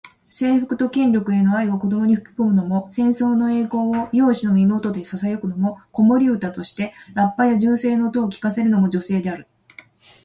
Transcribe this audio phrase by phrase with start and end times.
[0.31, 9.45] 征服と権力への愛を子どもに吹き込むのも、戦争の栄光を幼子の耳元でささやくのも、子守唄としてラッパや銃声の音を聞かせるのも女性である。